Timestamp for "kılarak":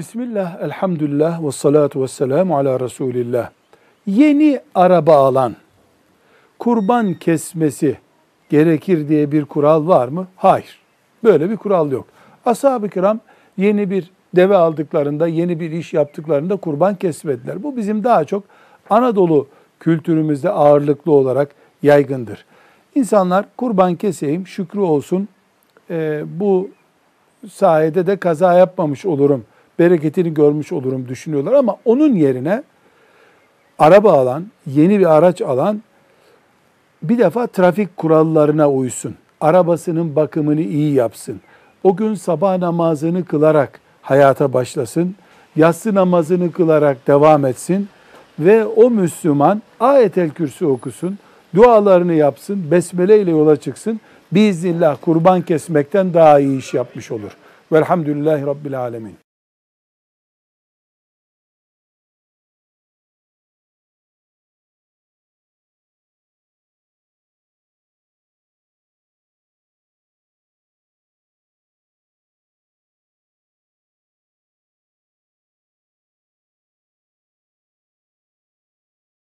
43.24-43.80, 46.52-47.06